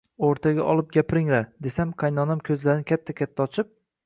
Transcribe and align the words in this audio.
O`rtaga 0.27 0.63
olib 0.71 0.87
gapiringlar, 0.95 1.45
desam, 1.67 1.93
qaynonam 2.05 2.43
ko`zlarini 2.49 2.89
katta-katta 2.95 3.49
ochib 3.49 3.73